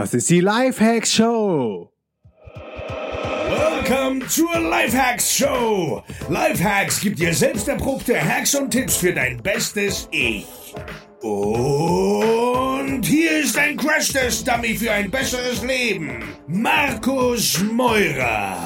Das 0.00 0.14
ist 0.14 0.30
die 0.30 0.40
Lifehacks 0.40 1.12
Show. 1.12 1.92
Welcome 3.50 4.26
zur 4.28 4.58
Lifehacks 4.58 5.36
Show. 5.36 6.02
Lifehacks 6.30 7.02
gibt 7.02 7.18
dir 7.18 7.34
selbst 7.34 7.68
erprobte 7.68 8.18
Hacks 8.18 8.54
und 8.54 8.70
Tipps 8.70 8.96
für 8.96 9.12
dein 9.12 9.42
bestes 9.42 10.08
Ich. 10.10 10.46
Und 11.20 13.02
hier 13.04 13.40
ist 13.40 13.58
ein 13.58 13.76
Crash-Test-Dummy 13.76 14.74
für 14.74 14.90
ein 14.90 15.10
besseres 15.10 15.62
Leben. 15.62 16.24
Markus 16.46 17.62
Meurer. 17.70 18.56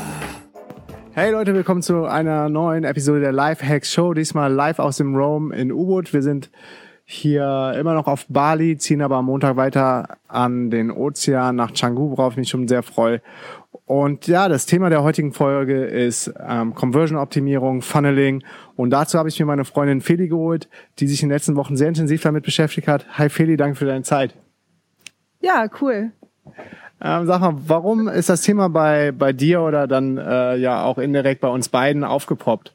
Hey 1.14 1.32
Leute, 1.32 1.52
willkommen 1.52 1.82
zu 1.82 2.04
einer 2.04 2.48
neuen 2.48 2.84
Episode 2.84 3.18
der 3.18 3.32
Lifehacks 3.32 3.92
Show. 3.92 4.14
Diesmal 4.14 4.52
live 4.52 4.78
aus 4.78 4.98
dem 4.98 5.16
Rome 5.16 5.52
in 5.56 5.72
U-Boot. 5.72 6.12
Wir 6.12 6.22
sind 6.22 6.52
hier 7.04 7.74
immer 7.78 7.94
noch 7.94 8.06
auf 8.06 8.26
Bali, 8.28 8.78
ziehen 8.78 9.02
aber 9.02 9.16
am 9.16 9.26
Montag 9.26 9.56
weiter 9.56 10.16
an 10.26 10.70
den 10.70 10.90
Ozean 10.90 11.54
nach 11.56 11.74
Canggu, 11.74 12.10
worauf 12.10 12.32
ich 12.32 12.38
mich 12.38 12.48
schon 12.48 12.66
sehr 12.66 12.82
freue. 12.82 13.20
Und 13.86 14.26
ja, 14.26 14.48
das 14.48 14.64
Thema 14.64 14.88
der 14.88 15.02
heutigen 15.02 15.32
Folge 15.32 15.84
ist 15.84 16.32
ähm, 16.40 16.74
Conversion-Optimierung, 16.74 17.82
Funneling. 17.82 18.42
Und 18.76 18.90
dazu 18.90 19.18
habe 19.18 19.28
ich 19.28 19.38
mir 19.38 19.44
meine 19.44 19.66
Freundin 19.66 20.00
Feli 20.00 20.28
geholt, 20.28 20.68
die 20.98 21.06
sich 21.06 21.22
in 21.22 21.28
den 21.28 21.34
letzten 21.34 21.56
Wochen 21.56 21.76
sehr 21.76 21.88
intensiv 21.88 22.22
damit 22.22 22.44
beschäftigt 22.44 22.88
hat. 22.88 23.06
Hi 23.18 23.28
Feli, 23.28 23.58
danke 23.58 23.76
für 23.76 23.84
deine 23.84 24.02
Zeit. 24.02 24.34
Ja, 25.40 25.66
cool. 25.82 26.12
Ähm, 27.02 27.26
sag 27.26 27.40
mal, 27.40 27.54
warum 27.66 28.08
ist 28.08 28.30
das 28.30 28.40
Thema 28.40 28.70
bei, 28.70 29.12
bei 29.12 29.34
dir 29.34 29.60
oder 29.60 29.86
dann 29.86 30.16
äh, 30.16 30.56
ja 30.56 30.82
auch 30.84 30.96
indirekt 30.96 31.42
bei 31.42 31.48
uns 31.48 31.68
beiden 31.68 32.04
aufgepoppt? 32.04 32.74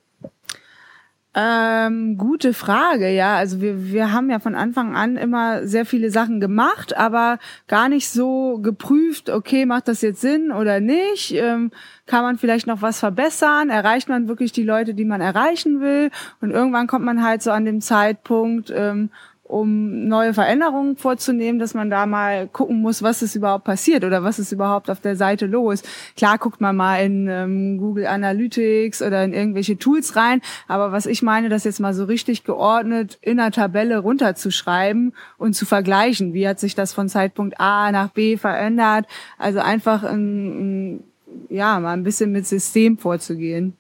Ähm, 1.41 2.17
gute 2.17 2.53
Frage, 2.53 3.09
ja. 3.09 3.37
Also 3.37 3.61
wir, 3.61 3.91
wir 3.91 4.11
haben 4.11 4.29
ja 4.29 4.39
von 4.39 4.55
Anfang 4.55 4.93
an 4.93 5.15
immer 5.15 5.65
sehr 5.65 5.85
viele 5.85 6.11
Sachen 6.11 6.41
gemacht, 6.41 6.97
aber 6.97 7.39
gar 7.67 7.87
nicht 7.87 8.09
so 8.09 8.59
geprüft, 8.61 9.29
okay, 9.29 9.65
macht 9.65 9.87
das 9.87 10.01
jetzt 10.01 10.19
Sinn 10.19 10.51
oder 10.51 10.81
nicht? 10.81 11.33
Ähm, 11.33 11.71
kann 12.07 12.23
man 12.23 12.37
vielleicht 12.37 12.67
noch 12.67 12.81
was 12.81 12.99
verbessern? 12.99 13.69
Erreicht 13.69 14.09
man 14.09 14.27
wirklich 14.27 14.51
die 14.51 14.63
Leute, 14.63 14.93
die 14.93 15.05
man 15.05 15.21
erreichen 15.21 15.79
will? 15.79 16.11
Und 16.41 16.51
irgendwann 16.51 16.87
kommt 16.87 17.05
man 17.05 17.23
halt 17.23 17.41
so 17.41 17.51
an 17.51 17.63
dem 17.63 17.79
Zeitpunkt, 17.79 18.73
ähm, 18.75 19.09
um 19.49 20.07
neue 20.07 20.35
Veränderungen 20.35 20.95
vorzunehmen, 20.95 21.57
dass 21.57 21.73
man 21.73 21.89
da 21.89 22.05
mal 22.05 22.47
gucken 22.47 22.81
muss, 22.81 23.01
was 23.01 23.23
ist 23.23 23.33
überhaupt 23.33 23.63
passiert 23.63 24.03
oder 24.03 24.23
was 24.23 24.37
ist 24.37 24.51
überhaupt 24.51 24.91
auf 24.91 24.99
der 24.99 25.15
Seite 25.15 25.47
los. 25.47 25.81
Klar 26.15 26.37
guckt 26.37 26.61
man 26.61 26.75
mal 26.75 26.97
in 26.97 27.27
ähm, 27.27 27.79
Google 27.79 28.05
Analytics 28.05 29.01
oder 29.01 29.23
in 29.23 29.33
irgendwelche 29.33 29.79
Tools 29.79 30.15
rein, 30.15 30.41
aber 30.67 30.91
was 30.91 31.07
ich 31.07 31.23
meine, 31.23 31.49
das 31.49 31.63
jetzt 31.63 31.79
mal 31.79 31.95
so 31.95 32.03
richtig 32.03 32.43
geordnet 32.43 33.17
in 33.21 33.39
einer 33.39 33.49
Tabelle 33.49 33.97
runterzuschreiben 33.97 35.15
und 35.39 35.55
zu 35.55 35.65
vergleichen, 35.65 36.35
wie 36.35 36.47
hat 36.47 36.59
sich 36.59 36.75
das 36.75 36.93
von 36.93 37.09
Zeitpunkt 37.09 37.59
A 37.59 37.91
nach 37.91 38.09
B 38.09 38.37
verändert, 38.37 39.07
also 39.39 39.57
einfach 39.57 40.03
ein, 40.03 40.91
ein, 40.93 41.03
ja 41.49 41.79
mal 41.79 41.93
ein 41.93 42.03
bisschen 42.03 42.31
mit 42.31 42.45
System 42.45 42.99
vorzugehen. 42.99 43.73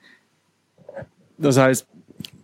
Das 1.37 1.59
heißt, 1.59 1.85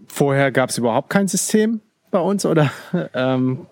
vorher 0.07 0.51
gab 0.51 0.69
es 0.69 0.77
überhaupt 0.77 1.09
kein 1.09 1.27
System? 1.27 1.81
Bei 2.15 2.21
uns 2.21 2.45
oder 2.45 2.71
ähm, 3.13 3.65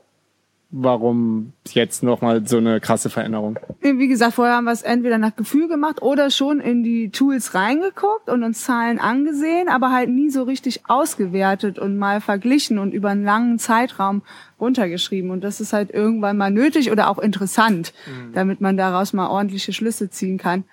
warum 0.70 1.54
jetzt 1.70 2.04
nochmal 2.04 2.46
so 2.46 2.58
eine 2.58 2.82
krasse 2.82 3.10
Veränderung? 3.10 3.58
Wie 3.80 4.10
gesagt, 4.10 4.34
vorher 4.34 4.56
haben 4.56 4.66
wir 4.66 4.74
es 4.74 4.82
entweder 4.82 5.18
nach 5.18 5.38
Gefühl 5.38 5.70
gemacht 5.70 6.02
oder 6.02 6.30
schon 6.30 6.60
in 6.60 6.84
die 6.84 7.10
Tools 7.10 7.56
reingeguckt 7.56 8.30
und 8.30 8.44
uns 8.44 8.66
Zahlen 8.66 9.00
angesehen, 9.00 9.70
aber 9.70 9.94
halt 9.94 10.10
nie 10.10 10.30
so 10.30 10.44
richtig 10.44 10.82
ausgewertet 10.90 11.80
und 11.80 11.98
mal 11.98 12.20
verglichen 12.20 12.80
und 12.80 12.94
über 12.94 13.12
einen 13.12 13.24
langen 13.24 13.60
Zeitraum 13.60 14.24
runtergeschrieben. 14.60 15.32
Und 15.32 15.42
das 15.42 15.62
ist 15.62 15.72
halt 15.72 15.90
irgendwann 15.92 16.36
mal 16.36 16.52
nötig 16.52 16.92
oder 16.92 17.10
auch 17.10 17.20
interessant, 17.20 17.94
mhm. 18.06 18.34
damit 18.34 18.60
man 18.60 18.76
daraus 18.76 19.14
mal 19.14 19.30
ordentliche 19.30 19.72
Schlüsse 19.72 20.10
ziehen 20.10 20.38
kann. 20.38 20.66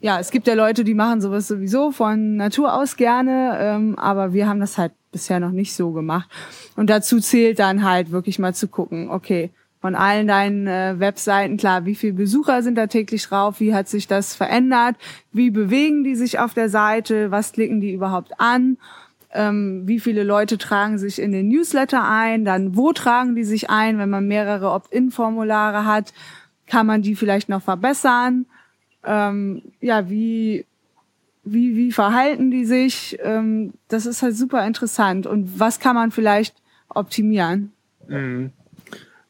Ja, 0.00 0.18
es 0.18 0.32
gibt 0.32 0.48
ja 0.48 0.54
Leute, 0.54 0.82
die 0.82 0.94
machen 0.94 1.20
sowas 1.20 1.46
sowieso 1.46 1.92
von 1.92 2.34
Natur 2.34 2.74
aus 2.74 2.96
gerne, 2.96 3.58
ähm, 3.60 3.96
aber 3.96 4.32
wir 4.32 4.48
haben 4.48 4.58
das 4.58 4.76
halt 4.76 4.92
bisher 5.12 5.40
noch 5.40 5.50
nicht 5.50 5.74
so 5.74 5.92
gemacht. 5.92 6.28
Und 6.76 6.90
dazu 6.90 7.20
zählt 7.20 7.58
dann 7.58 7.84
halt 7.84 8.10
wirklich 8.10 8.38
mal 8.38 8.54
zu 8.54 8.68
gucken, 8.68 9.10
okay, 9.10 9.50
von 9.80 9.94
allen 9.94 10.28
deinen 10.28 10.66
äh, 10.66 10.96
Webseiten, 10.98 11.56
klar, 11.56 11.86
wie 11.86 11.94
viele 11.94 12.12
Besucher 12.12 12.62
sind 12.62 12.74
da 12.74 12.86
täglich 12.86 13.26
drauf, 13.26 13.60
wie 13.60 13.74
hat 13.74 13.88
sich 13.88 14.06
das 14.06 14.34
verändert, 14.34 14.96
wie 15.32 15.50
bewegen 15.50 16.04
die 16.04 16.14
sich 16.14 16.38
auf 16.38 16.52
der 16.52 16.68
Seite, 16.68 17.30
was 17.30 17.52
klicken 17.52 17.80
die 17.80 17.94
überhaupt 17.94 18.38
an, 18.38 18.76
ähm, 19.32 19.82
wie 19.86 19.98
viele 19.98 20.22
Leute 20.22 20.58
tragen 20.58 20.98
sich 20.98 21.18
in 21.20 21.32
den 21.32 21.48
Newsletter 21.48 22.06
ein, 22.06 22.44
dann 22.44 22.76
wo 22.76 22.92
tragen 22.92 23.34
die 23.34 23.44
sich 23.44 23.70
ein, 23.70 23.98
wenn 23.98 24.10
man 24.10 24.26
mehrere 24.26 24.70
Opt-in-Formulare 24.70 25.86
hat, 25.86 26.12
kann 26.66 26.86
man 26.86 27.00
die 27.00 27.16
vielleicht 27.16 27.48
noch 27.48 27.62
verbessern, 27.62 28.44
ähm, 29.04 29.62
ja, 29.80 30.10
wie 30.10 30.66
wie, 31.52 31.76
wie 31.76 31.92
verhalten 31.92 32.50
die 32.50 32.64
sich? 32.64 33.18
Ähm, 33.22 33.72
das 33.88 34.06
ist 34.06 34.22
halt 34.22 34.36
super 34.36 34.66
interessant. 34.66 35.26
Und 35.26 35.58
was 35.58 35.80
kann 35.80 35.94
man 35.94 36.10
vielleicht 36.10 36.54
optimieren? 36.88 37.72
Mhm. 38.08 38.52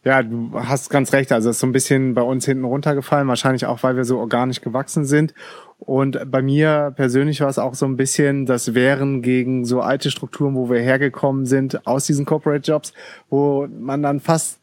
Ja, 0.03 0.23
du 0.23 0.51
hast 0.55 0.89
ganz 0.89 1.13
recht. 1.13 1.31
Also 1.31 1.51
es 1.51 1.57
ist 1.57 1.61
so 1.61 1.67
ein 1.67 1.73
bisschen 1.73 2.15
bei 2.15 2.23
uns 2.23 2.47
hinten 2.47 2.65
runtergefallen, 2.65 3.29
wahrscheinlich 3.29 3.67
auch, 3.67 3.83
weil 3.83 3.97
wir 3.97 4.05
so 4.05 4.19
organisch 4.19 4.63
gewachsen 4.63 5.05
sind. 5.05 5.35
Und 5.79 6.31
bei 6.31 6.41
mir 6.41 6.93
persönlich 6.97 7.41
war 7.43 7.49
es 7.49 7.59
auch 7.59 7.75
so 7.75 7.85
ein 7.87 7.97
bisschen 7.97 8.47
das 8.47 8.75
Wehren 8.75 9.21
gegen 9.21 9.65
so 9.67 9.81
alte 9.81 10.11
Strukturen, 10.11 10.55
wo 10.55 10.71
wir 10.71 10.81
hergekommen 10.81 11.45
sind 11.45 11.87
aus 11.87 12.07
diesen 12.07 12.25
Corporate 12.25 12.71
Jobs, 12.71 12.95
wo 13.29 13.67
man 13.67 14.03
dann 14.03 14.21
fast 14.21 14.59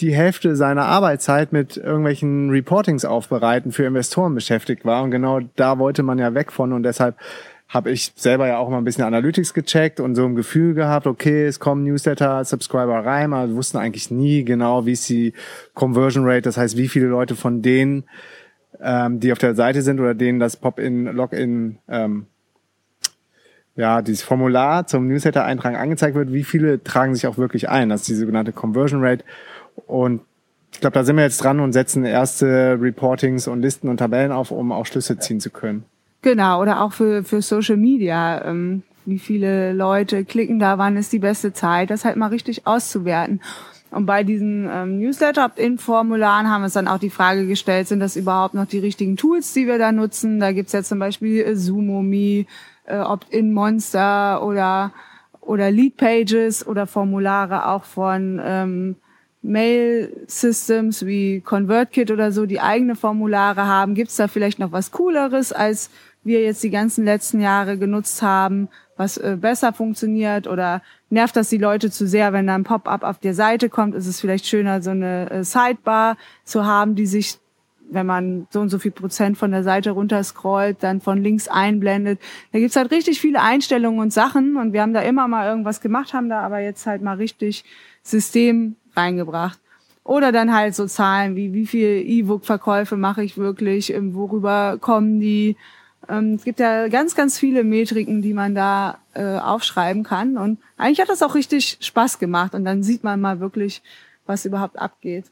die 0.00 0.14
Hälfte 0.14 0.56
seiner 0.56 0.84
Arbeitszeit 0.84 1.52
mit 1.52 1.76
irgendwelchen 1.76 2.50
Reportings 2.50 3.04
aufbereiten 3.04 3.72
für 3.72 3.84
Investoren 3.84 4.34
beschäftigt 4.34 4.84
war. 4.84 5.02
Und 5.02 5.10
genau 5.10 5.40
da 5.56 5.78
wollte 5.78 6.02
man 6.02 6.18
ja 6.18 6.34
weg 6.34 6.52
von. 6.52 6.72
Und 6.72 6.82
deshalb 6.82 7.16
habe 7.68 7.90
ich 7.90 8.12
selber 8.14 8.46
ja 8.46 8.58
auch 8.58 8.68
mal 8.68 8.78
ein 8.78 8.84
bisschen 8.84 9.04
Analytics 9.04 9.52
gecheckt 9.54 9.98
und 9.98 10.14
so 10.14 10.24
ein 10.24 10.36
Gefühl 10.36 10.74
gehabt, 10.74 11.06
okay, 11.06 11.46
es 11.46 11.58
kommen 11.58 11.82
Newsletter, 11.84 12.44
Subscriber 12.44 13.04
rein, 13.04 13.32
aber 13.32 13.48
wir 13.48 13.56
wussten 13.56 13.78
eigentlich 13.78 14.10
nie 14.10 14.44
genau, 14.44 14.86
wie 14.86 14.92
ist 14.92 15.08
die 15.08 15.32
Conversion 15.74 16.24
Rate, 16.24 16.42
das 16.42 16.56
heißt, 16.56 16.76
wie 16.76 16.88
viele 16.88 17.06
Leute 17.06 17.34
von 17.34 17.62
denen, 17.62 18.04
ähm, 18.80 19.18
die 19.18 19.32
auf 19.32 19.38
der 19.38 19.56
Seite 19.56 19.82
sind 19.82 19.98
oder 19.98 20.14
denen 20.14 20.38
das 20.38 20.56
Pop-in, 20.56 21.06
Login, 21.06 21.78
ähm, 21.88 22.26
ja, 23.74 24.00
dieses 24.00 24.22
Formular 24.22 24.86
zum 24.86 25.06
Newsletter-Eintragen 25.08 25.76
angezeigt 25.76 26.14
wird, 26.14 26.32
wie 26.32 26.44
viele 26.44 26.82
tragen 26.82 27.14
sich 27.14 27.26
auch 27.26 27.36
wirklich 27.36 27.68
ein. 27.68 27.90
Das 27.90 28.02
ist 28.02 28.08
die 28.08 28.14
sogenannte 28.14 28.52
Conversion 28.52 29.04
Rate. 29.04 29.24
Und 29.86 30.22
ich 30.72 30.80
glaube, 30.80 30.94
da 30.94 31.04
sind 31.04 31.16
wir 31.16 31.22
jetzt 31.22 31.42
dran 31.42 31.60
und 31.60 31.72
setzen 31.72 32.04
erste 32.04 32.78
Reportings 32.80 33.48
und 33.48 33.62
Listen 33.62 33.88
und 33.88 33.96
Tabellen 33.96 34.32
auf, 34.32 34.50
um 34.50 34.72
auch 34.72 34.86
Schlüsse 34.86 35.18
ziehen 35.18 35.40
zu 35.40 35.50
können. 35.50 35.84
Genau, 36.22 36.60
oder 36.60 36.82
auch 36.82 36.92
für, 36.92 37.24
für 37.24 37.40
Social 37.40 37.76
Media. 37.76 38.44
Ähm, 38.44 38.82
wie 39.06 39.18
viele 39.18 39.72
Leute 39.72 40.24
klicken 40.24 40.58
da, 40.58 40.78
wann 40.78 40.96
ist 40.96 41.12
die 41.12 41.20
beste 41.20 41.52
Zeit, 41.52 41.90
das 41.90 42.04
halt 42.04 42.16
mal 42.16 42.26
richtig 42.28 42.66
auszuwerten. 42.66 43.40
Und 43.90 44.04
bei 44.04 44.24
diesen 44.24 44.68
ähm, 44.70 44.98
Newsletter-Opt-in-Formularen 44.98 46.50
haben 46.50 46.62
wir 46.62 46.64
uns 46.66 46.74
dann 46.74 46.88
auch 46.88 46.98
die 46.98 47.08
Frage 47.08 47.46
gestellt, 47.46 47.88
sind 47.88 48.00
das 48.00 48.16
überhaupt 48.16 48.54
noch 48.54 48.66
die 48.66 48.80
richtigen 48.80 49.16
Tools, 49.16 49.52
die 49.52 49.66
wir 49.66 49.78
da 49.78 49.92
nutzen? 49.92 50.40
Da 50.40 50.52
gibt's 50.52 50.72
ja 50.72 50.82
zum 50.82 50.98
Beispiel 50.98 51.40
äh, 51.42 51.54
Zoomomi, 51.54 52.46
äh, 52.84 52.98
Opt-in-Monster 52.98 54.44
oder, 54.44 54.92
oder 55.40 55.70
Lead-Pages 55.70 56.66
oder 56.66 56.86
Formulare 56.86 57.68
auch 57.68 57.84
von 57.84 58.40
ähm, 58.44 58.96
Mail-Systems 59.46 61.06
wie 61.06 61.40
ConvertKit 61.40 62.10
oder 62.10 62.32
so, 62.32 62.46
die 62.46 62.60
eigene 62.60 62.96
Formulare 62.96 63.66
haben. 63.66 63.94
Gibt 63.94 64.10
es 64.10 64.16
da 64.16 64.28
vielleicht 64.28 64.58
noch 64.58 64.72
was 64.72 64.90
Cooleres, 64.90 65.52
als 65.52 65.90
wir 66.24 66.42
jetzt 66.42 66.62
die 66.62 66.70
ganzen 66.70 67.04
letzten 67.04 67.40
Jahre 67.40 67.78
genutzt 67.78 68.20
haben, 68.22 68.68
was 68.96 69.16
äh, 69.16 69.36
besser 69.40 69.72
funktioniert? 69.72 70.46
Oder 70.46 70.82
nervt 71.10 71.36
das 71.36 71.48
die 71.48 71.58
Leute 71.58 71.90
zu 71.90 72.06
sehr, 72.06 72.32
wenn 72.32 72.46
da 72.46 72.54
ein 72.54 72.64
Pop-up 72.64 73.04
auf 73.04 73.18
der 73.18 73.34
Seite 73.34 73.68
kommt? 73.68 73.94
Ist 73.94 74.06
es 74.06 74.20
vielleicht 74.20 74.46
schöner, 74.46 74.82
so 74.82 74.90
eine 74.90 75.30
äh, 75.30 75.44
Sidebar 75.44 76.16
zu 76.44 76.66
haben, 76.66 76.96
die 76.96 77.06
sich 77.06 77.38
wenn 77.90 78.06
man 78.06 78.46
so 78.50 78.60
und 78.60 78.68
so 78.68 78.78
viel 78.78 78.90
Prozent 78.90 79.38
von 79.38 79.50
der 79.50 79.62
Seite 79.62 79.90
runterscrollt, 79.92 80.82
dann 80.82 81.00
von 81.00 81.22
links 81.22 81.48
einblendet. 81.48 82.20
Da 82.52 82.58
gibt's 82.58 82.76
halt 82.76 82.90
richtig 82.90 83.20
viele 83.20 83.40
Einstellungen 83.40 84.00
und 84.00 84.12
Sachen 84.12 84.56
und 84.56 84.72
wir 84.72 84.82
haben 84.82 84.94
da 84.94 85.02
immer 85.02 85.28
mal 85.28 85.48
irgendwas 85.48 85.80
gemacht, 85.80 86.14
haben 86.14 86.28
da 86.28 86.40
aber 86.40 86.60
jetzt 86.60 86.86
halt 86.86 87.02
mal 87.02 87.16
richtig 87.16 87.64
System 88.02 88.76
reingebracht. 88.94 89.60
Oder 90.04 90.30
dann 90.30 90.54
halt 90.54 90.74
so 90.74 90.86
Zahlen 90.86 91.34
wie, 91.34 91.52
wie 91.52 91.66
viel 91.66 92.02
E-Book-Verkäufe 92.06 92.96
mache 92.96 93.24
ich 93.24 93.36
wirklich, 93.36 93.92
ähm, 93.92 94.14
worüber 94.14 94.78
kommen 94.80 95.18
die. 95.18 95.56
Ähm, 96.08 96.34
es 96.34 96.44
gibt 96.44 96.60
ja 96.60 96.86
ganz, 96.86 97.16
ganz 97.16 97.38
viele 97.38 97.64
Metriken, 97.64 98.22
die 98.22 98.32
man 98.32 98.54
da 98.54 98.98
äh, 99.14 99.38
aufschreiben 99.38 100.04
kann. 100.04 100.36
Und 100.36 100.60
eigentlich 100.76 101.00
hat 101.00 101.08
das 101.08 101.22
auch 101.22 101.34
richtig 101.34 101.78
Spaß 101.80 102.20
gemacht. 102.20 102.54
Und 102.54 102.64
dann 102.64 102.84
sieht 102.84 103.02
man 103.02 103.20
mal 103.20 103.40
wirklich, 103.40 103.82
was 104.26 104.44
überhaupt 104.44 104.78
abgeht. 104.78 105.24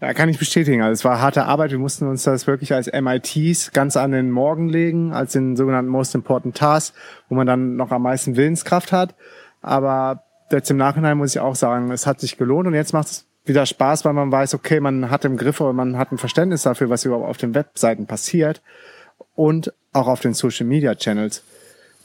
Ja, 0.00 0.12
kann 0.12 0.28
ich 0.28 0.38
bestätigen. 0.38 0.82
Also 0.82 0.92
es 0.92 1.04
war 1.04 1.20
harte 1.20 1.44
Arbeit. 1.44 1.70
Wir 1.70 1.78
mussten 1.78 2.06
uns 2.06 2.24
das 2.24 2.46
wirklich 2.46 2.74
als 2.74 2.90
MITs 2.92 3.72
ganz 3.72 3.96
an 3.96 4.10
den 4.12 4.30
Morgen 4.30 4.68
legen, 4.68 5.12
als 5.12 5.32
den 5.32 5.56
sogenannten 5.56 5.90
Most 5.90 6.14
Important 6.14 6.56
Task, 6.56 6.94
wo 7.28 7.34
man 7.34 7.46
dann 7.46 7.76
noch 7.76 7.90
am 7.90 8.02
meisten 8.02 8.36
Willenskraft 8.36 8.92
hat. 8.92 9.14
Aber 9.62 10.24
jetzt 10.50 10.70
im 10.70 10.76
Nachhinein 10.76 11.16
muss 11.16 11.34
ich 11.34 11.40
auch 11.40 11.54
sagen, 11.54 11.90
es 11.90 12.06
hat 12.06 12.20
sich 12.20 12.36
gelohnt 12.36 12.66
und 12.66 12.74
jetzt 12.74 12.92
macht 12.92 13.06
es 13.06 13.26
wieder 13.44 13.66
Spaß, 13.66 14.04
weil 14.04 14.12
man 14.12 14.32
weiß, 14.32 14.54
okay, 14.54 14.80
man 14.80 15.10
hat 15.10 15.24
im 15.24 15.36
Griff 15.36 15.60
oder 15.60 15.72
man 15.72 15.96
hat 15.96 16.12
ein 16.12 16.18
Verständnis 16.18 16.62
dafür, 16.62 16.90
was 16.90 17.04
überhaupt 17.04 17.28
auf 17.28 17.36
den 17.36 17.54
Webseiten 17.54 18.06
passiert 18.06 18.62
und 19.34 19.72
auch 19.92 20.08
auf 20.08 20.20
den 20.20 20.34
Social 20.34 20.66
Media 20.66 20.94
Channels. 20.94 21.42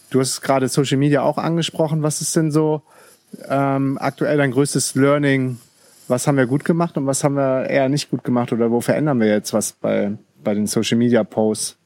Du 0.10 0.20
hast 0.20 0.42
gerade 0.42 0.68
Social 0.68 0.98
Media 0.98 1.22
auch 1.22 1.38
angesprochen. 1.38 2.04
Was 2.04 2.22
ist 2.22 2.36
denn 2.36 2.52
so 2.52 2.82
ähm, 3.48 3.98
aktuell 4.00 4.38
dein 4.38 4.52
größtes 4.52 4.96
Learning? 4.96 5.60
Was 6.10 6.28
haben 6.28 6.38
wir 6.38 6.48
gut 6.48 6.66
gemacht 6.66 6.98
und 6.98 7.06
was 7.06 7.24
haben 7.24 7.36
wir 7.36 7.70
eher 7.70 7.88
nicht 7.90 8.10
gut 8.10 8.24
gemacht 8.24 8.52
oder 8.52 8.72
wo 8.72 8.82
verändern 8.82 9.20
wir 9.20 9.28
jetzt 9.28 9.54
was 9.54 9.74
bei, 9.74 10.18
bei 10.44 10.54
den 10.54 10.68
Social 10.68 10.98
Media 10.98 11.24
Posts? 11.24 11.78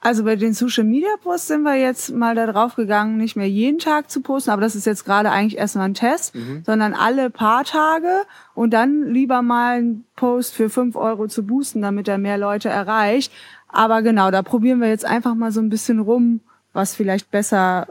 Also 0.00 0.22
bei 0.22 0.36
den 0.36 0.52
Social 0.52 0.84
Media 0.84 1.08
Posts 1.22 1.48
sind 1.48 1.62
wir 1.62 1.74
jetzt 1.74 2.14
mal 2.14 2.34
da 2.34 2.46
drauf 2.46 2.76
gegangen, 2.76 3.16
nicht 3.16 3.34
mehr 3.34 3.48
jeden 3.48 3.78
Tag 3.78 4.10
zu 4.10 4.20
posten, 4.20 4.50
aber 4.50 4.60
das 4.60 4.76
ist 4.76 4.86
jetzt 4.86 5.04
gerade 5.04 5.30
eigentlich 5.30 5.58
erstmal 5.58 5.88
ein 5.88 5.94
Test, 5.94 6.34
mhm. 6.34 6.62
sondern 6.64 6.94
alle 6.94 7.30
paar 7.30 7.64
Tage 7.64 8.22
und 8.54 8.72
dann 8.72 9.08
lieber 9.08 9.42
mal 9.42 9.78
einen 9.78 10.04
Post 10.14 10.54
für 10.54 10.68
fünf 10.68 10.94
Euro 10.94 11.26
zu 11.26 11.44
boosten, 11.44 11.82
damit 11.82 12.06
er 12.06 12.18
mehr 12.18 12.38
Leute 12.38 12.68
erreicht. 12.68 13.32
Aber 13.68 14.02
genau, 14.02 14.30
da 14.30 14.42
probieren 14.42 14.80
wir 14.80 14.88
jetzt 14.88 15.04
einfach 15.04 15.34
mal 15.34 15.50
so 15.50 15.60
ein 15.60 15.70
bisschen 15.70 15.98
rum, 15.98 16.40
was 16.72 16.94
vielleicht 16.94 17.30
besser 17.30 17.88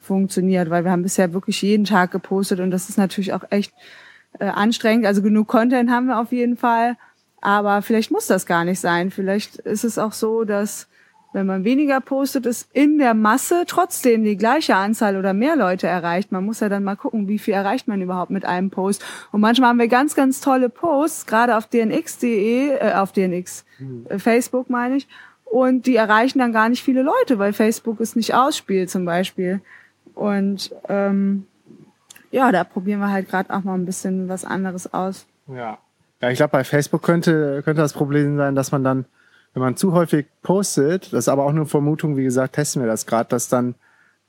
funktioniert, 0.00 0.70
weil 0.70 0.84
wir 0.84 0.92
haben 0.92 1.02
bisher 1.02 1.32
wirklich 1.32 1.62
jeden 1.62 1.84
Tag 1.84 2.10
gepostet 2.10 2.60
und 2.60 2.70
das 2.70 2.88
ist 2.88 2.98
natürlich 2.98 3.32
auch 3.32 3.44
echt 3.50 3.72
äh, 4.38 4.46
anstrengend. 4.46 5.06
Also 5.06 5.22
genug 5.22 5.48
Content 5.48 5.90
haben 5.90 6.06
wir 6.06 6.18
auf 6.18 6.32
jeden 6.32 6.56
Fall, 6.56 6.96
aber 7.40 7.82
vielleicht 7.82 8.10
muss 8.10 8.26
das 8.26 8.46
gar 8.46 8.64
nicht 8.64 8.80
sein. 8.80 9.10
Vielleicht 9.10 9.56
ist 9.56 9.84
es 9.84 9.98
auch 9.98 10.12
so, 10.12 10.44
dass 10.44 10.88
wenn 11.32 11.46
man 11.46 11.64
weniger 11.64 12.00
postet, 12.00 12.46
es 12.46 12.68
in 12.72 12.98
der 12.98 13.14
Masse 13.14 13.64
trotzdem 13.66 14.22
die 14.22 14.36
gleiche 14.36 14.76
Anzahl 14.76 15.16
oder 15.16 15.32
mehr 15.32 15.56
Leute 15.56 15.86
erreicht. 15.86 16.30
Man 16.30 16.44
muss 16.44 16.60
ja 16.60 16.68
dann 16.68 16.84
mal 16.84 16.96
gucken, 16.96 17.26
wie 17.26 17.38
viel 17.38 17.54
erreicht 17.54 17.88
man 17.88 18.02
überhaupt 18.02 18.30
mit 18.30 18.44
einem 18.44 18.70
Post. 18.70 19.04
Und 19.32 19.40
manchmal 19.40 19.70
haben 19.70 19.78
wir 19.78 19.88
ganz, 19.88 20.14
ganz 20.14 20.40
tolle 20.40 20.68
Posts, 20.68 21.26
gerade 21.26 21.56
auf 21.56 21.66
dnx.de, 21.66 22.76
äh, 22.76 22.92
auf 22.94 23.12
dnx, 23.12 23.64
äh, 24.08 24.18
Facebook 24.18 24.68
meine 24.68 24.96
ich, 24.96 25.08
und 25.44 25.86
die 25.86 25.96
erreichen 25.96 26.38
dann 26.38 26.52
gar 26.52 26.68
nicht 26.68 26.82
viele 26.82 27.02
Leute, 27.02 27.38
weil 27.38 27.52
Facebook 27.52 28.00
es 28.00 28.16
nicht 28.16 28.34
ausspielt 28.34 28.90
zum 28.90 29.04
Beispiel. 29.04 29.60
Und 30.14 30.74
ähm, 30.88 31.46
ja, 32.32 32.50
da 32.50 32.64
probieren 32.64 33.00
wir 33.00 33.10
halt 33.10 33.28
gerade 33.28 33.54
auch 33.54 33.62
mal 33.62 33.74
ein 33.74 33.84
bisschen 33.84 34.28
was 34.28 34.44
anderes 34.44 34.92
aus. 34.92 35.26
Ja. 35.46 35.78
Ja, 36.20 36.30
ich 36.30 36.36
glaube, 36.36 36.52
bei 36.52 36.64
Facebook 36.64 37.02
könnte, 37.02 37.62
könnte 37.64 37.82
das 37.82 37.92
Problem 37.92 38.36
sein, 38.36 38.54
dass 38.54 38.72
man 38.72 38.84
dann, 38.84 39.04
wenn 39.54 39.62
man 39.62 39.76
zu 39.76 39.92
häufig 39.92 40.26
postet, 40.42 41.12
das 41.12 41.20
ist 41.20 41.28
aber 41.28 41.44
auch 41.44 41.52
nur 41.52 41.66
Vermutung, 41.66 42.16
wie 42.16 42.22
gesagt, 42.24 42.54
testen 42.54 42.80
wir 42.80 42.86
das 42.86 43.06
gerade, 43.06 43.28
dass 43.28 43.48
dann 43.48 43.74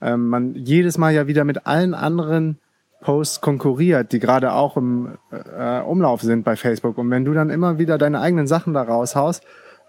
ähm, 0.00 0.28
man 0.28 0.54
jedes 0.54 0.98
Mal 0.98 1.14
ja 1.14 1.26
wieder 1.28 1.44
mit 1.44 1.66
allen 1.66 1.94
anderen 1.94 2.58
Posts 3.00 3.40
konkurriert, 3.40 4.12
die 4.12 4.18
gerade 4.18 4.52
auch 4.52 4.76
im 4.76 5.18
äh, 5.30 5.80
Umlauf 5.80 6.22
sind 6.22 6.42
bei 6.42 6.56
Facebook. 6.56 6.98
Und 6.98 7.10
wenn 7.10 7.24
du 7.24 7.32
dann 7.32 7.50
immer 7.50 7.78
wieder 7.78 7.96
deine 7.96 8.20
eigenen 8.20 8.46
Sachen 8.46 8.74
da 8.74 8.82
raushaust, 8.82 9.44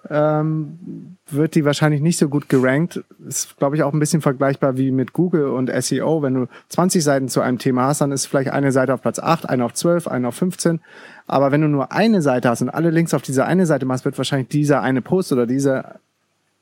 ähm, 0.09 1.17
wird 1.29 1.55
die 1.55 1.65
wahrscheinlich 1.65 2.01
nicht 2.01 2.17
so 2.17 2.29
gut 2.29 2.49
gerankt. 2.49 3.03
Ist, 3.27 3.57
glaube 3.57 3.75
ich, 3.75 3.83
auch 3.83 3.93
ein 3.93 3.99
bisschen 3.99 4.21
vergleichbar 4.21 4.77
wie 4.77 4.91
mit 4.91 5.13
Google 5.13 5.47
und 5.47 5.71
SEO. 5.83 6.21
Wenn 6.21 6.33
du 6.33 6.47
20 6.69 7.03
Seiten 7.03 7.29
zu 7.29 7.41
einem 7.41 7.57
Thema 7.57 7.87
hast, 7.87 8.01
dann 8.01 8.11
ist 8.11 8.25
vielleicht 8.27 8.51
eine 8.51 8.71
Seite 8.71 8.93
auf 8.93 9.01
Platz 9.01 9.19
8, 9.19 9.49
eine 9.49 9.65
auf 9.65 9.73
12, 9.73 10.07
eine 10.07 10.27
auf 10.27 10.35
15. 10.35 10.79
Aber 11.27 11.51
wenn 11.51 11.61
du 11.61 11.67
nur 11.67 11.91
eine 11.91 12.21
Seite 12.21 12.49
hast 12.49 12.61
und 12.61 12.69
alle 12.69 12.91
Links 12.91 13.13
auf 13.13 13.23
diese 13.23 13.45
eine 13.45 13.65
Seite 13.65 13.85
machst, 13.85 14.05
wird 14.05 14.17
wahrscheinlich 14.17 14.49
dieser 14.49 14.81
eine 14.81 15.01
Post 15.01 15.31
oder 15.31 15.47
dieser 15.47 15.99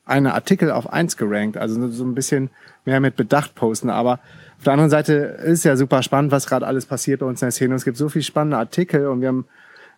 eine 0.06 0.34
Artikel 0.34 0.70
auf 0.70 0.92
eins 0.92 1.16
gerankt. 1.16 1.56
Also 1.56 1.88
so 1.88 2.04
ein 2.04 2.14
bisschen 2.14 2.50
mehr 2.84 3.00
mit 3.00 3.16
Bedacht 3.16 3.54
posten. 3.54 3.90
Aber 3.90 4.20
auf 4.58 4.64
der 4.64 4.72
anderen 4.72 4.90
Seite 4.90 5.12
ist 5.12 5.64
ja 5.64 5.76
super 5.76 6.02
spannend, 6.02 6.32
was 6.32 6.46
gerade 6.46 6.66
alles 6.66 6.86
passiert 6.86 7.20
bei 7.20 7.26
uns 7.26 7.42
in 7.42 7.46
der 7.46 7.52
Szene. 7.52 7.74
Es 7.74 7.84
gibt 7.84 7.98
so 7.98 8.08
viele 8.08 8.22
spannende 8.22 8.56
Artikel 8.56 9.08
und 9.08 9.20
wir 9.20 9.28
haben 9.28 9.46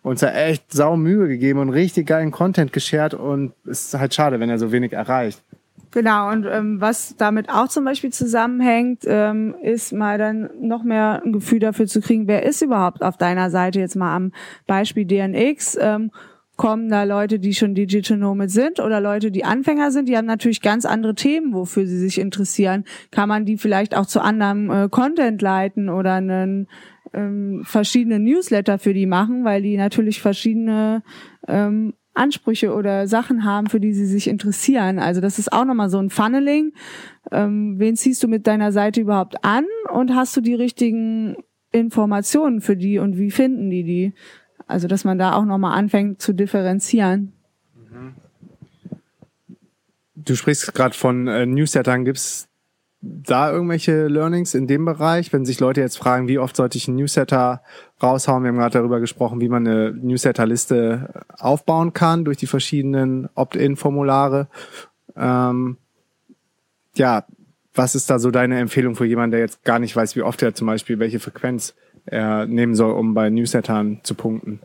uns 0.07 0.21
da 0.21 0.31
echt 0.31 0.71
sau 0.71 0.97
Mühe 0.97 1.27
gegeben 1.27 1.59
und 1.59 1.69
richtig 1.69 2.07
geilen 2.07 2.31
Content 2.31 2.73
geshared 2.73 3.13
und 3.13 3.53
es 3.65 3.87
ist 3.87 3.99
halt 3.99 4.13
schade, 4.13 4.39
wenn 4.39 4.49
er 4.49 4.57
so 4.57 4.71
wenig 4.71 4.93
erreicht. 4.93 5.43
Genau, 5.91 6.29
und 6.31 6.45
ähm, 6.45 6.81
was 6.81 7.15
damit 7.17 7.49
auch 7.49 7.69
zum 7.69 7.85
Beispiel 7.85 8.11
zusammenhängt, 8.11 9.03
ähm, 9.05 9.55
ist 9.61 9.93
mal 9.93 10.17
dann 10.17 10.49
noch 10.59 10.83
mehr 10.83 11.21
ein 11.23 11.31
Gefühl 11.31 11.59
dafür 11.59 11.87
zu 11.87 12.01
kriegen, 12.01 12.27
wer 12.27 12.43
ist 12.43 12.61
überhaupt 12.61 13.01
auf 13.01 13.17
deiner 13.17 13.49
Seite, 13.49 13.79
jetzt 13.79 13.95
mal 13.95 14.15
am 14.15 14.31
Beispiel 14.65 15.05
DNX. 15.05 15.77
Ähm, 15.79 16.11
kommen 16.57 16.89
da 16.89 17.03
Leute, 17.03 17.39
die 17.39 17.53
schon 17.53 17.75
Digital 17.75 18.17
Nomad 18.17 18.49
sind 18.49 18.79
oder 18.79 18.99
Leute, 18.99 19.31
die 19.31 19.45
Anfänger 19.45 19.91
sind, 19.91 20.09
die 20.09 20.17
haben 20.17 20.25
natürlich 20.25 20.61
ganz 20.61 20.85
andere 20.85 21.13
Themen, 21.15 21.53
wofür 21.53 21.85
sie 21.85 21.99
sich 21.99 22.19
interessieren. 22.19 22.83
Kann 23.11 23.29
man 23.29 23.45
die 23.45 23.57
vielleicht 23.57 23.95
auch 23.95 24.07
zu 24.07 24.21
anderem 24.21 24.69
äh, 24.69 24.89
Content 24.89 25.41
leiten 25.41 25.87
oder 25.87 26.15
einen 26.15 26.67
ähm, 27.17 27.61
verschiedene 27.63 28.19
Newsletter 28.19 28.77
für 28.77 28.93
die 28.93 29.07
machen, 29.07 29.43
weil 29.43 29.61
die 29.61 29.75
natürlich 29.75 30.21
verschiedene 30.21 31.03
ähm, 31.47 31.93
Ansprüche 32.13 32.73
oder 32.73 33.07
Sachen 33.07 33.43
haben, 33.43 33.67
für 33.67 33.79
die 33.79 33.93
sie 33.93 34.05
sich 34.05 34.27
interessieren. 34.27 34.99
Also 34.99 35.21
das 35.21 35.39
ist 35.39 35.51
auch 35.51 35.65
nochmal 35.65 35.89
so 35.89 35.99
ein 35.99 36.09
Funneling. 36.09 36.73
Ähm, 37.31 37.75
wen 37.77 37.95
ziehst 37.95 38.23
du 38.23 38.27
mit 38.27 38.47
deiner 38.47 38.71
Seite 38.71 39.01
überhaupt 39.01 39.43
an 39.43 39.65
und 39.91 40.15
hast 40.15 40.35
du 40.37 40.41
die 40.41 40.55
richtigen 40.55 41.37
Informationen 41.71 42.61
für 42.61 42.75
die 42.75 42.99
und 42.99 43.17
wie 43.17 43.31
finden 43.31 43.69
die 43.69 43.83
die? 43.83 44.13
Also 44.67 44.87
dass 44.87 45.03
man 45.03 45.17
da 45.17 45.33
auch 45.33 45.45
nochmal 45.45 45.77
anfängt 45.77 46.21
zu 46.21 46.33
differenzieren. 46.33 47.33
Du 50.15 50.35
sprichst 50.35 50.73
gerade 50.73 50.95
von 50.95 51.27
äh, 51.27 51.45
Newslettern. 51.45 52.03
Gibt's 52.03 52.49
da 53.01 53.51
irgendwelche 53.51 54.07
Learnings 54.07 54.55
in 54.55 54.67
dem 54.67 54.85
Bereich, 54.85 55.31
wenn 55.31 55.45
sich 55.45 55.59
Leute 55.59 55.81
jetzt 55.81 55.97
fragen, 55.97 56.27
wie 56.27 56.39
oft 56.39 56.55
sollte 56.55 56.77
ich 56.77 56.87
einen 56.87 56.97
Newsletter 56.97 57.61
raushauen? 58.01 58.43
Wir 58.43 58.49
haben 58.49 58.57
gerade 58.57 58.79
darüber 58.79 58.99
gesprochen, 58.99 59.39
wie 59.39 59.49
man 59.49 59.67
eine 59.67 59.91
Newsletterliste 59.91 61.25
aufbauen 61.37 61.93
kann 61.93 62.25
durch 62.25 62.37
die 62.37 62.47
verschiedenen 62.47 63.29
Opt-in-Formulare. 63.35 64.47
Ähm, 65.15 65.77
ja, 66.95 67.25
was 67.75 67.93
ist 67.93 68.09
da 68.09 68.17
so 68.17 68.31
deine 68.31 68.59
Empfehlung 68.59 68.95
für 68.95 69.05
jemanden, 69.05 69.31
der 69.31 69.41
jetzt 69.41 69.63
gar 69.63 69.77
nicht 69.77 69.95
weiß, 69.95 70.15
wie 70.15 70.23
oft 70.23 70.41
er 70.41 70.55
zum 70.55 70.65
Beispiel 70.65 70.97
welche 70.97 71.19
Frequenz 71.19 71.75
er 72.05 72.47
nehmen 72.47 72.73
soll, 72.73 72.93
um 72.93 73.13
bei 73.13 73.29
Newslettern 73.29 73.99
zu 74.03 74.15
punkten? 74.15 74.59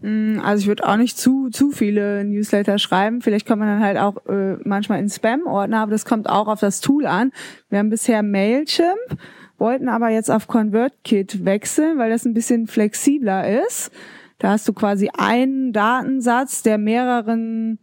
Mm, 0.00 0.40
also 0.40 0.62
ich 0.62 0.68
würde 0.68 0.86
auch 0.86 0.96
nicht 0.96 1.18
zu 1.18 1.48
zu 1.50 1.70
viele 1.70 2.24
Newsletter 2.24 2.78
schreiben. 2.78 3.22
Vielleicht 3.22 3.46
kommt 3.46 3.60
man 3.60 3.68
dann 3.68 3.82
halt 3.82 3.98
auch 3.98 4.26
äh, 4.26 4.56
manchmal 4.64 5.00
in 5.00 5.08
Spam-Ordner, 5.08 5.80
aber 5.80 5.92
das 5.92 6.04
kommt 6.04 6.28
auch 6.28 6.48
auf 6.48 6.60
das 6.60 6.80
Tool 6.80 7.06
an. 7.06 7.32
Wir 7.68 7.78
haben 7.78 7.90
bisher 7.90 8.22
Mailchimp, 8.22 9.18
wollten 9.58 9.88
aber 9.88 10.10
jetzt 10.10 10.30
auf 10.30 10.46
ConvertKit 10.46 11.44
wechseln, 11.44 11.98
weil 11.98 12.10
das 12.10 12.24
ein 12.24 12.34
bisschen 12.34 12.66
flexibler 12.66 13.66
ist. 13.66 13.90
Da 14.38 14.50
hast 14.50 14.68
du 14.68 14.72
quasi 14.72 15.10
einen 15.16 15.72
Datensatz, 15.72 16.62
der 16.62 16.78
mehreren 16.78 17.78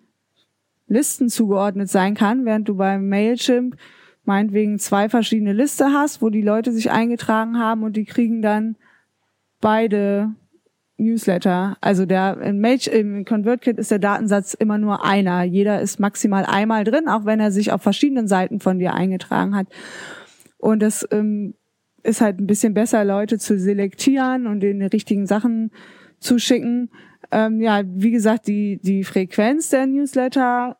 Listen 0.88 1.30
zugeordnet 1.30 1.90
sein 1.90 2.14
kann, 2.14 2.46
während 2.46 2.70
du 2.70 2.76
bei 2.76 3.00
Mailchimp 3.00 3.76
meinetwegen 4.26 4.80
zwei 4.80 5.10
verschiedene 5.10 5.54
Liste 5.54 5.88
hast, 5.92 6.22
wo 6.22 6.30
die 6.30 6.42
Leute 6.42 6.72
sich 6.72 6.92
eingetragen 6.92 7.58
haben 7.58 7.84
und 7.84 7.98
die 7.98 8.06
kriegen 8.06 8.42
dann 8.42 8.76
beide 9.60 10.36
Newsletter. 10.98 11.78
Also 11.82 12.06
der 12.06 12.38
im, 12.42 12.62
Mage, 12.62 12.90
im 12.90 13.26
ConvertKit 13.26 13.78
ist 13.78 13.92
der 13.92 14.00
Datensatz 14.00 14.54
immer 14.54 14.78
nur 14.78 15.04
einer. 15.04 15.44
Jeder 15.44 15.82
ist 15.82 16.00
maximal 16.00 16.46
einmal 16.46 16.84
drin, 16.84 17.08
auch 17.08 17.26
wenn 17.26 17.40
er 17.40 17.52
sich 17.52 17.72
auf 17.72 17.82
verschiedenen 17.82 18.28
Seiten 18.28 18.60
von 18.60 18.80
dir 18.80 18.94
eingetragen 18.94 19.56
hat. 19.56 19.68
Und 20.58 20.82
das 20.82 21.08
ähm, 21.12 21.56
ist 22.04 22.22
halt 22.22 22.40
ein 22.40 22.48
bisschen 22.48 22.74
besser, 22.74 23.04
Leute 23.04 23.38
zu 23.38 23.58
selektieren 23.58 24.48
und 24.48 24.60
den 24.60 24.82
richtigen 24.82 25.26
Sachen 25.26 25.72
zu 26.20 26.40
schicken. 26.40 26.90
Ähm, 27.32 27.60
ja, 27.62 27.82
wie 27.86 28.12
gesagt, 28.12 28.48
die, 28.48 28.80
die 28.82 29.04
Frequenz 29.04 29.70
der 29.70 29.88
Newsletter 29.88 30.78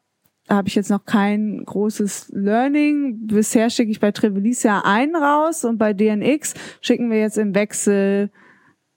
da 0.48 0.58
habe 0.58 0.68
ich 0.68 0.76
jetzt 0.76 0.90
noch 0.90 1.06
kein 1.06 1.64
großes 1.66 2.32
Learning. 2.34 3.28
Bisher 3.28 3.70
schicke 3.70 3.92
ich 3.92 4.00
bei 4.00 4.12
Trevelicia 4.12 4.82
einen 4.84 5.16
raus 5.16 5.64
und 5.64 5.78
bei 5.78 5.94
DNX 5.94 6.54
schicken 6.82 7.10
wir 7.10 7.20
jetzt 7.20 7.38
im 7.38 7.56
Wechsel 7.56 8.30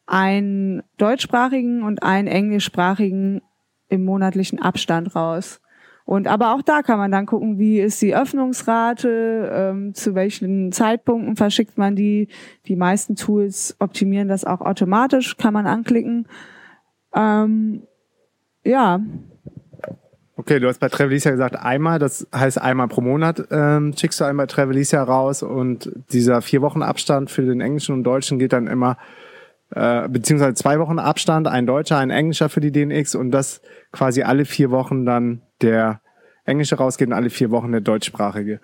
einen 0.07 0.83
deutschsprachigen 0.99 1.83
und 1.83 2.03
einen 2.03 2.29
englischsprachigen 2.29 3.43
im 3.89 4.05
monatlichen 4.05 4.61
Abstand 4.61 5.15
raus. 5.15 5.61
Und 6.05 6.29
aber 6.29 6.55
auch 6.55 6.63
da 6.63 6.83
kann 6.83 6.99
man 6.99 7.11
dann 7.11 7.27
gucken, 7.27 7.59
wie 7.59 7.81
ist 7.81 8.01
die 8.01 8.15
Öffnungsrate, 8.15 9.51
ähm, 9.53 9.93
zu 9.93 10.15
welchen 10.15 10.71
Zeitpunkten 10.71 11.35
verschickt 11.35 11.77
man 11.79 11.97
die. 11.97 12.29
Die 12.67 12.77
meisten 12.77 13.17
Tools 13.17 13.75
optimieren 13.81 14.29
das 14.29 14.45
auch 14.45 14.61
automatisch, 14.61 15.37
kann 15.37 15.53
man 15.53 15.67
anklicken. 15.67 16.29
Ähm, 17.13 17.83
ja. 18.65 19.01
Okay, 20.37 20.61
du 20.61 20.69
hast 20.69 20.79
bei 20.79 20.89
Travelicia 20.89 21.33
gesagt 21.33 21.57
einmal, 21.57 21.99
das 21.99 22.29
heißt 22.33 22.61
einmal 22.61 22.87
pro 22.87 23.01
Monat 23.01 23.49
ähm, 23.51 23.93
schickst 23.97 24.21
du 24.21 24.25
einmal 24.25 24.47
Travelicia 24.47 25.03
raus 25.03 25.43
und 25.43 25.91
dieser 26.13 26.41
vier 26.41 26.63
Wochen 26.63 26.83
Abstand 26.83 27.33
für 27.33 27.43
den 27.43 27.61
Englischen 27.61 27.95
und 27.95 28.05
Deutschen 28.05 28.39
geht 28.39 28.53
dann 28.53 28.69
immer 28.69 28.97
äh, 29.75 30.09
beziehungsweise 30.09 30.55
zwei 30.55 30.79
Wochen 30.79 30.99
Abstand, 30.99 31.49
ein 31.49 31.67
Deutscher, 31.67 31.99
ein 31.99 32.11
Englischer 32.11 32.49
für 32.49 32.61
die 32.61 32.73
DNX 32.73 33.15
und 33.15 33.31
das 33.31 33.61
quasi 33.93 34.23
alle 34.23 34.45
vier 34.45 34.71
Wochen 34.71 35.05
dann 35.05 35.43
der 35.63 36.01
Englische 36.45 36.77
rausgeht 36.77 37.09
und 37.09 37.15
alle 37.15 37.31
vier 37.31 37.51
Wochen 37.51 37.73
der 37.73 37.81
deutschsprachige. 37.81 38.61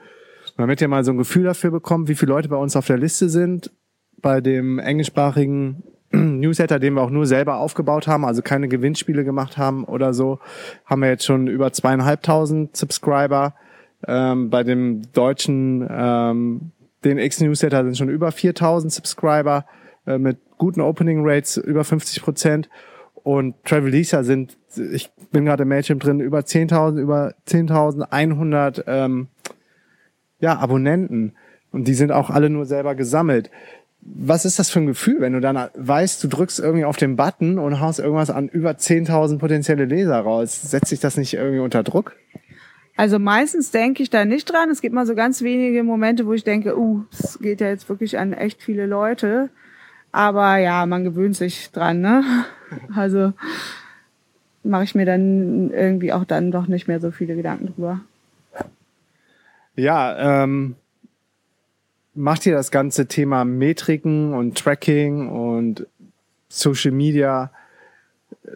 Damit 0.57 0.81
ihr 0.81 0.89
mal 0.89 1.05
so 1.05 1.13
ein 1.13 1.19
Gefühl 1.19 1.45
dafür 1.45 1.71
bekommt, 1.71 2.09
wie 2.09 2.15
viele 2.15 2.33
Leute 2.33 2.49
bei 2.49 2.57
uns 2.57 2.77
auf 2.77 2.87
der 2.87 2.99
Liste 2.99 3.29
sind, 3.29 3.73
bei 4.21 4.41
dem 4.41 4.79
englischsprachigen 4.79 5.83
Newsletter, 6.13 6.79
den 6.79 6.95
wir 6.95 7.03
auch 7.03 7.11
nur 7.11 7.27
selber 7.27 7.57
aufgebaut 7.57 8.07
haben, 8.07 8.25
also 8.25 8.43
keine 8.43 8.69
Gewinnspiele 8.69 9.25
gemacht 9.25 9.59
haben 9.59 9.85
oder 9.85 10.15
so, 10.15 10.39
haben 10.85 11.03
wir 11.03 11.09
jetzt 11.09 11.25
schon 11.25 11.47
über 11.49 11.73
zweieinhalbtausend 11.73 12.77
Subscriber. 12.77 13.55
Ähm, 14.07 14.51
bei 14.51 14.63
dem 14.63 15.03
deutschen, 15.13 15.87
ähm, 15.91 16.73
den 17.05 17.19
X-Newsletter 17.19 17.85
sind 17.85 17.97
schon 17.97 18.09
über 18.09 18.31
4000 18.31 18.93
Subscriber 18.93 19.65
äh, 20.07 20.19
mit 20.19 20.39
guten 20.63 20.81
Opening 20.81 21.23
Rates, 21.25 21.57
über 21.57 21.83
50 21.83 22.23
Prozent. 22.23 22.71
Und 23.25 23.57
Travelisa 23.65 24.23
sind, 24.23 24.57
ich 24.77 25.11
bin 25.33 25.45
gerade 25.45 25.65
im 25.65 25.69
Mailchimp 25.69 26.01
drin, 26.01 26.21
über 26.21 26.39
10.000, 26.39 27.01
über 27.01 27.35
10.100 27.49 28.85
ähm, 28.87 29.27
ja, 30.39 30.57
Abonnenten. 30.57 31.33
Und 31.73 31.89
die 31.89 31.95
sind 31.95 32.13
auch 32.13 32.31
alle 32.31 32.49
nur 32.49 32.65
selber 32.65 32.95
gesammelt. 32.95 33.51
Was 34.03 34.45
ist 34.45 34.61
das 34.61 34.71
für 34.71 34.79
ein 34.79 34.87
Gefühl, 34.87 35.21
wenn 35.21 35.33
du 35.33 35.41
dann 35.41 35.69
weißt, 35.75 36.23
du 36.23 36.29
drückst 36.29 36.61
irgendwie 36.61 36.85
auf 36.85 36.97
den 36.97 37.17
Button 37.17 37.59
und 37.59 37.81
haust 37.81 37.99
irgendwas 37.99 38.31
an 38.31 38.49
über 38.49 38.71
10.000 38.71 39.39
potenzielle 39.39 39.85
Leser 39.85 40.21
raus? 40.21 40.63
Setzt 40.63 40.91
sich 40.91 41.01
das 41.01 41.17
nicht 41.17 41.35
irgendwie 41.35 41.61
unter 41.61 41.83
Druck? 41.83 42.15
Also 42.97 43.19
meistens 43.19 43.73
denke 43.73 44.05
ich 44.05 44.11
da 44.11 44.25
nicht 44.25 44.53
dran. 44.53 44.71
Es 44.71 44.81
gibt 44.81 44.95
mal 44.95 45.07
so 45.07 45.17
ganz 45.17 45.43
wenige 45.43 45.83
Momente, 45.83 46.25
wo 46.25 46.35
ich 46.35 46.45
denke, 46.45 46.79
uh, 46.79 47.03
es 47.11 47.41
geht 47.41 47.61
ja 47.61 47.69
jetzt 47.69 47.89
wirklich 47.89 48.17
an 48.19 48.33
echt 48.33 48.63
viele 48.63 48.87
Leute. 48.87 49.51
Aber 50.13 50.59
ja, 50.59 50.87
man 50.87 51.05
gewöhnt 51.05 51.37
sich 51.37 51.71
dran, 51.71 52.01
ne? 52.01 52.25
Also 52.95 53.35
mache 54.63 54.85
ich 54.85 54.95
mir 54.95 55.05
dann 55.05 55.71
irgendwie 55.71 56.11
auch 56.13 56.25
dann 56.25 56.51
doch 56.51 56.69
nicht 56.69 56.89
mehr 56.89 57.01
so 57.01 57.11
viele 57.11 57.37
Gedanken 57.37 57.75
drüber. 57.75 58.01
Ja, 59.77 60.43
ähm, 60.45 60.77
macht 62.15 62.47
dir 62.47 62.55
das 62.55 62.71
ganze 62.71 63.09
Thema 63.09 63.45
Metriken 63.45 64.33
und 64.33 64.57
Tracking 64.57 65.29
und 65.29 65.87
Social 66.49 66.93
Media 66.93 67.51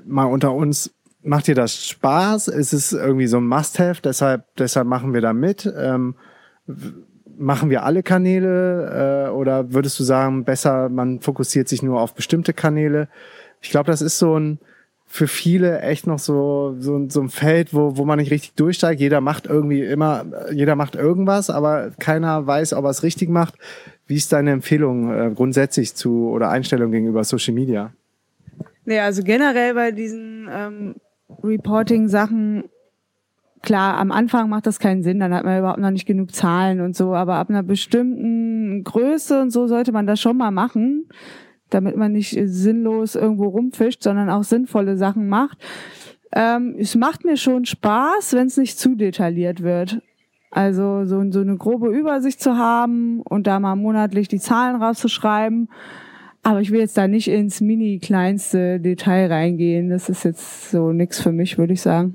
mal 0.05 0.25
unter 0.25 0.53
uns, 0.53 0.93
macht 1.23 1.47
dir 1.47 1.55
das 1.55 1.87
Spaß? 1.87 2.49
Ist 2.49 2.73
es 2.73 2.93
irgendwie 2.93 3.27
so 3.27 3.39
ein 3.39 3.47
Must-Have, 3.47 4.03
deshalb, 4.03 4.45
deshalb 4.57 4.87
machen 4.87 5.15
wir 5.15 5.21
da 5.21 5.33
mit? 5.33 5.71
Ähm, 5.77 6.15
machen 7.39 7.71
wir 7.71 7.85
alle 7.85 8.03
Kanäle 8.03 9.27
äh, 9.29 9.31
oder 9.31 9.73
würdest 9.73 9.99
du 10.01 10.05
sagen, 10.05 10.45
besser, 10.45 10.89
man 10.89 11.21
fokussiert 11.21 11.69
sich 11.69 11.83
nur 11.83 12.01
auf 12.01 12.15
bestimmte 12.15 12.53
Kanäle? 12.53 13.09
Ich 13.61 13.71
glaube, 13.71 13.91
das 13.91 14.03
ist 14.03 14.19
so 14.19 14.39
ein 14.39 14.59
für 15.09 15.29
viele 15.29 15.81
echt 15.81 16.07
noch 16.07 16.19
so, 16.19 16.75
so, 16.81 17.09
so 17.09 17.21
ein 17.21 17.29
Feld, 17.29 17.73
wo, 17.73 17.97
wo 17.97 18.05
man 18.05 18.19
nicht 18.19 18.33
richtig 18.33 18.55
durchsteigt. 18.55 19.01
Jeder 19.01 19.21
macht 19.21 19.47
irgendwie 19.47 19.83
immer, 19.83 20.25
jeder 20.53 20.75
macht 20.75 20.97
irgendwas, 20.97 21.49
aber 21.49 21.93
keiner 21.99 22.47
weiß, 22.47 22.73
ob 22.75 22.85
er 22.85 22.91
es 22.91 23.03
richtig 23.03 23.29
macht. 23.29 23.55
Wie 24.07 24.17
ist 24.17 24.33
deine 24.33 24.51
Empfehlung 24.51 25.13
äh, 25.13 25.31
grundsätzlich 25.35 25.95
zu 25.95 26.29
oder 26.29 26.51
Einstellung 26.51 26.91
gegenüber 26.91 27.23
Social 27.25 27.55
Media? 27.55 27.93
Nee, 28.85 28.99
also 28.99 29.23
generell 29.23 29.75
bei 29.75 29.93
diesen 29.93 30.49
ähm, 30.53 30.95
Reporting-Sachen 31.43 32.65
klar, 33.63 33.99
am 33.99 34.13
Anfang 34.13 34.49
macht 34.49 34.67
das 34.67 34.79
keinen 34.79 35.03
Sinn, 35.03 35.21
dann 35.21 35.35
hat 35.35 35.45
man 35.45 35.59
überhaupt 35.59 35.81
noch 35.81 35.91
nicht 35.91 36.07
genug 36.07 36.35
Zahlen 36.35 36.81
und 36.81 36.97
so, 36.97 37.15
aber 37.15 37.37
ab 37.37 37.51
einer 37.51 37.63
bestimmten 37.63 38.85
Größe 38.85 39.41
und 39.41 39.51
so 39.51 39.67
sollte 39.67 39.93
man 39.93 40.07
das 40.07 40.21
schon 40.21 40.37
mal 40.37 40.51
machen, 40.51 41.09
damit 41.71 41.97
man 41.97 42.13
nicht 42.13 42.39
sinnlos 42.45 43.15
irgendwo 43.15 43.49
rumfischt, 43.49 44.03
sondern 44.03 44.31
auch 44.31 44.45
sinnvolle 44.45 44.97
Sachen 44.97 45.29
macht. 45.29 45.59
Ähm, 46.33 46.77
es 46.79 46.95
macht 46.95 47.25
mir 47.25 47.37
schon 47.37 47.65
Spaß, 47.65 48.35
wenn 48.35 48.47
es 48.47 48.57
nicht 48.57 48.79
zu 48.79 48.95
detailliert 48.95 49.63
wird. 49.63 50.01
Also 50.51 51.05
so, 51.05 51.23
so 51.31 51.41
eine 51.41 51.57
grobe 51.57 51.89
Übersicht 51.89 52.41
zu 52.41 52.57
haben 52.57 53.21
und 53.23 53.47
da 53.47 53.61
mal 53.61 53.77
monatlich 53.77 54.29
die 54.29 54.39
Zahlen 54.39 54.81
rauszuschreiben. 54.81 55.69
Aber 56.43 56.61
ich 56.61 56.71
will 56.71 56.81
jetzt 56.81 56.97
da 56.97 57.09
nicht 57.09 57.29
ins 57.29 57.61
mini 57.61 57.99
kleinste 57.99 58.79
Detail 58.81 59.33
reingehen. 59.33 59.91
Das 59.91 60.09
ist 60.09 60.25
jetzt 60.25 60.71
so 60.71 60.93
nix 60.93 61.21
für 61.21 61.33
mich, 61.33 61.59
würde 61.59 61.73
ich 61.73 61.83
sagen. 61.83 62.15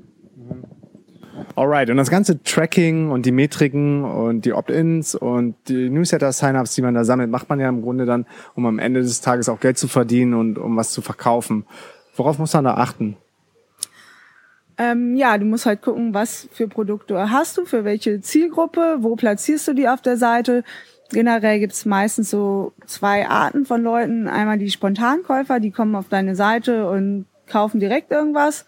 Alright, 1.54 1.90
und 1.90 1.96
das 1.96 2.10
ganze 2.10 2.42
Tracking 2.42 3.10
und 3.10 3.26
die 3.26 3.32
Metriken 3.32 4.04
und 4.04 4.44
die 4.44 4.52
Opt-ins 4.52 5.14
und 5.14 5.54
die 5.68 5.88
Newsletter-Sign-ups, 5.88 6.74
die 6.74 6.82
man 6.82 6.94
da 6.94 7.04
sammelt, 7.04 7.30
macht 7.30 7.48
man 7.48 7.60
ja 7.60 7.68
im 7.68 7.82
Grunde 7.82 8.06
dann, 8.06 8.26
um 8.54 8.66
am 8.66 8.78
Ende 8.78 9.00
des 9.00 9.20
Tages 9.20 9.48
auch 9.48 9.60
Geld 9.60 9.78
zu 9.78 9.88
verdienen 9.88 10.34
und 10.34 10.58
um 10.58 10.76
was 10.76 10.90
zu 10.90 11.02
verkaufen. 11.02 11.66
Worauf 12.16 12.38
muss 12.38 12.52
man 12.54 12.64
da 12.64 12.74
achten? 12.74 13.16
Ähm, 14.78 15.16
ja, 15.16 15.36
du 15.38 15.44
musst 15.44 15.66
halt 15.66 15.82
gucken, 15.82 16.14
was 16.14 16.48
für 16.52 16.68
Produkte 16.68 17.30
hast 17.30 17.58
du, 17.58 17.64
für 17.64 17.84
welche 17.84 18.20
Zielgruppe, 18.20 18.98
wo 19.00 19.16
platzierst 19.16 19.68
du 19.68 19.74
die 19.74 19.88
auf 19.88 20.00
der 20.00 20.16
Seite. 20.16 20.64
Generell 21.10 21.60
gibt's 21.60 21.84
meistens 21.84 22.30
so 22.30 22.72
zwei 22.86 23.28
Arten 23.28 23.66
von 23.66 23.82
Leuten. 23.82 24.28
Einmal 24.28 24.58
die 24.58 24.70
Spontankäufer, 24.70 25.60
die 25.60 25.70
kommen 25.70 25.94
auf 25.94 26.08
deine 26.08 26.34
Seite 26.34 26.88
und 26.88 27.26
kaufen 27.46 27.80
direkt 27.80 28.10
irgendwas 28.10 28.64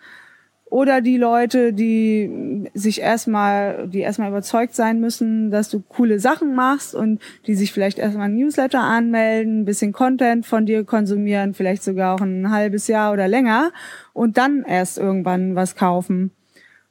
oder 0.75 1.00
die 1.00 1.19
Leute, 1.19 1.73
die 1.73 2.69
sich 2.75 3.00
erstmal, 3.00 3.87
die 3.87 4.00
erstmal 4.00 4.31
überzeugt 4.31 4.75
sein 4.75 4.99
müssen, 4.99 5.52
dass 5.52 5.69
du 5.69 5.81
coole 5.81 6.19
Sachen 6.19 6.57
machst 6.57 6.97
und 6.97 7.23
die 7.47 7.54
sich 7.54 7.73
vielleicht 7.73 8.00
erstmal 8.00 8.26
ein 8.26 8.35
Newsletter 8.35 8.81
anmelden, 8.81 9.61
ein 9.61 9.64
bisschen 9.66 9.93
Content 9.93 10.45
von 10.45 10.66
dir 10.66 10.83
konsumieren, 10.83 11.54
vielleicht 11.54 11.85
sogar 11.85 12.16
auch 12.16 12.21
ein 12.21 12.50
halbes 12.50 12.88
Jahr 12.88 13.12
oder 13.12 13.28
länger 13.28 13.71
und 14.14 14.37
dann 14.37 14.64
erst 14.64 14.99
irgendwann 14.99 15.54
was 15.54 15.76
kaufen. 15.76 16.33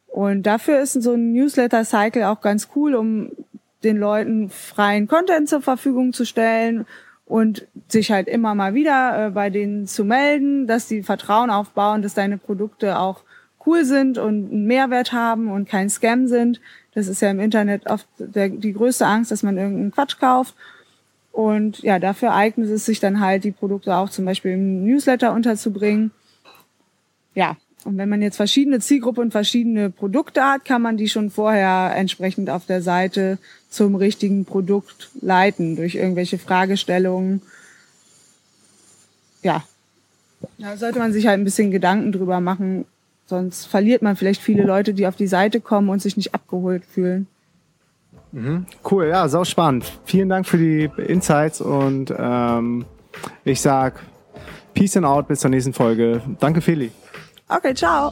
Und 0.08 0.44
dafür 0.44 0.80
ist 0.80 0.94
so 0.94 1.16
ein 1.16 1.34
Newsletter-Cycle 1.34 2.24
auch 2.24 2.40
ganz 2.40 2.70
cool, 2.78 2.96
um 2.96 3.32
den 3.84 3.98
Leuten 3.98 4.50
freien 4.50 5.10
Content 5.10 5.50
zur 5.50 5.62
Verfügung 5.62 6.14
zu 6.14 6.24
stellen 6.24 6.86
und 7.26 7.68
sich 7.90 8.14
halt 8.14 8.30
immer 8.30 8.56
mal 8.56 8.76
wieder 8.76 9.28
äh, 9.28 9.32
bei 9.32 9.50
denen 9.50 9.88
zu 9.88 10.06
melden, 10.06 10.68
dass 10.68 10.88
die 10.88 11.04
Vertrauen 11.04 11.50
aufbauen, 11.50 12.02
dass 12.02 12.14
deine 12.14 12.38
Produkte 12.38 12.98
auch 12.98 13.26
cool 13.66 13.86
sind 13.86 14.18
und 14.18 14.52
einen 14.52 14.66
Mehrwert 14.66 15.14
haben 15.14 15.52
und 15.52 15.68
kein 15.68 15.90
Scam 15.90 16.28
sind. 16.28 16.60
Das 16.94 17.08
ist 17.08 17.22
ja 17.22 17.32
im 17.32 17.40
Internet 17.40 17.88
oft 17.88 18.08
der, 18.18 18.50
die 18.50 18.74
größte 18.74 19.06
Angst, 19.06 19.32
dass 19.32 19.44
man 19.44 19.58
irgendeinen 19.58 19.92
Quatsch 19.92 20.20
kauft. 20.20 20.56
Und 21.32 21.80
ja, 21.80 21.98
dafür 21.98 22.34
eignet 22.34 22.70
es 22.70 22.86
sich 22.86 23.00
dann 23.00 23.20
halt, 23.20 23.44
die 23.44 23.52
Produkte 23.52 23.96
auch 23.96 24.10
zum 24.10 24.26
Beispiel 24.26 24.52
im 24.52 24.86
Newsletter 24.86 25.34
unterzubringen. 25.34 26.12
Ja, 27.34 27.58
und 27.86 27.98
wenn 27.98 28.08
man 28.08 28.22
jetzt 28.22 28.38
verschiedene 28.38 28.80
Zielgruppen 28.80 29.24
und 29.24 29.32
verschiedene 29.32 29.90
Produkte 29.90 30.44
hat, 30.44 30.64
kann 30.64 30.82
man 30.82 30.96
die 30.96 31.10
schon 31.10 31.32
vorher 31.32 31.94
entsprechend 31.96 32.50
auf 32.50 32.66
der 32.66 32.82
Seite 32.82 33.40
zum 33.70 33.96
richtigen 33.96 34.46
Produkt 34.46 35.10
leiten 35.22 35.76
durch 35.76 35.96
irgendwelche 35.96 36.38
Fragestellungen. 36.38 37.42
Ja, 39.42 39.64
da 40.60 40.78
sollte 40.78 41.00
man 41.00 41.12
sich 41.12 41.28
halt 41.28 41.40
ein 41.40 41.44
bisschen 41.44 41.72
Gedanken 41.72 42.12
drüber 42.12 42.40
machen, 42.40 42.86
Sonst 43.26 43.66
verliert 43.66 44.02
man 44.02 44.16
vielleicht 44.16 44.42
viele 44.42 44.64
Leute, 44.64 44.94
die 44.94 45.08
auf 45.08 45.16
die 45.16 45.28
Seite 45.28 45.62
kommen 45.62 45.90
und 45.90 46.02
sich 46.02 46.18
nicht 46.18 46.34
abgeholt 46.34 46.86
fühlen. 46.86 47.28
Mhm. 48.32 48.66
Cool, 48.90 49.08
ja, 49.08 49.28
sau 49.28 49.44
spannend. 49.44 49.86
Vielen 50.06 50.30
Dank 50.30 50.48
für 50.48 50.58
die 50.58 50.90
Insights 50.98 51.62
und 51.62 52.14
ähm, 52.18 52.86
ich 53.46 53.62
sag 53.62 54.02
Peace 54.74 54.98
and 54.98 55.06
out 55.06 55.28
bis 55.28 55.40
zur 55.40 55.52
nächsten 55.52 55.74
Folge. 55.74 56.22
Danke, 56.40 56.62
Feli. 56.62 56.92
Okay, 57.48 57.74
ciao. 57.74 58.12